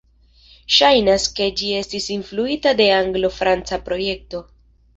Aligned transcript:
Ŝajnas 0.77 1.25
ke 1.39 1.49
ĝi 1.61 1.69
estis 1.81 2.09
influita 2.17 2.73
de 2.81 2.89
Anglo-franca 2.97 3.83
projekto. 3.91 4.45